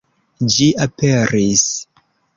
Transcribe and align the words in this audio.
Ĝi 0.53 0.69
aperis! 0.85 1.67